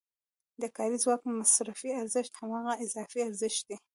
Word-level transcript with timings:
د 0.61 0.63
کاري 0.75 0.97
ځواک 1.03 1.21
مصرفي 1.39 1.89
ارزښت 2.01 2.33
هماغه 2.41 2.73
اضافي 2.83 3.19
ارزښت 3.29 3.61
دی 3.69 3.77